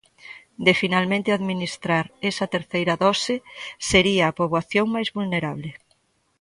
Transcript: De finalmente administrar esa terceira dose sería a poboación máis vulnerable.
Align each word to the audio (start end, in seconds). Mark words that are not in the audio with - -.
De 0.65 0.73
finalmente 0.81 1.29
administrar 1.37 2.05
esa 2.29 2.45
terceira 2.55 2.95
dose 3.05 3.35
sería 3.89 4.23
a 4.27 4.35
poboación 4.39 4.85
máis 4.95 5.09
vulnerable. 5.17 5.69